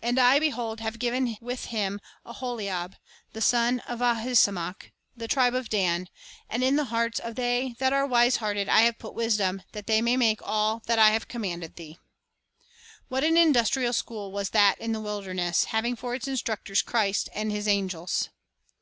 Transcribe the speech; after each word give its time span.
And 0.00 0.18
I, 0.18 0.38
behold, 0.38 0.80
I 0.80 0.84
have 0.84 0.98
given 0.98 1.36
with 1.42 1.66
him 1.66 2.00
Aholiab, 2.24 2.96
the 3.34 3.42
son 3.42 3.80
of 3.80 3.98
Ahisamacb, 4.00 4.84
of 4.86 4.90
the 5.14 5.28
tribe 5.28 5.54
of 5.54 5.68
Dan; 5.68 6.08
and 6.48 6.64
in 6.64 6.76
the 6.76 6.86
hearts 6.86 7.18
of 7.20 7.38
all 7.38 7.72
that 7.76 7.92
are 7.92 8.06
wise 8.06 8.36
hearted 8.36 8.70
I 8.70 8.80
have 8.80 8.98
put 8.98 9.12
wisdom, 9.12 9.60
that 9.72 9.86
they 9.86 10.00
may 10.00 10.16
make 10.16 10.40
all 10.42 10.80
that 10.86 10.98
I 10.98 11.10
have 11.10 11.28
commanded 11.28 11.76
thee." 11.76 11.98
1 13.08 13.08
What 13.10 13.24
an 13.24 13.36
industrial 13.36 13.92
school 13.92 14.32
was 14.32 14.48
that 14.56 14.78
in 14.80 14.92
the 14.92 15.00
wilderness, 15.02 15.64
having 15.64 15.96
for 15.96 16.14
its 16.14 16.26
instructors 16.26 16.80
Christ 16.80 17.28
and 17.34 17.52
His 17.52 17.68
angels! 17.68 18.30